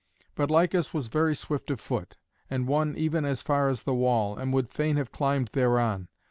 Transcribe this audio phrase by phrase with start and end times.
[0.33, 2.17] But Lycus was very swift of foot,
[2.49, 6.07] and won even as far as the wall, and would fain have climbed thereon.